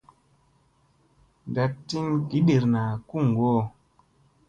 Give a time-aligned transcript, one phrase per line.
[1.49, 3.63] Ndaɗ tin giɗirna kuŋgu hoo.